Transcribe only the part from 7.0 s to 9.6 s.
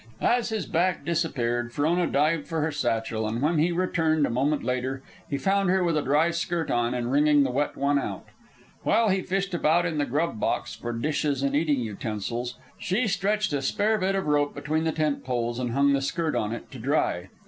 wringing the wet one out. While he fished